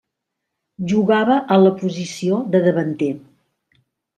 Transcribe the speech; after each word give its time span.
Jugava 0.93 1.35
a 1.55 1.59
la 1.65 1.73
posició 1.83 2.41
de 2.57 2.63
davanter. 2.67 3.11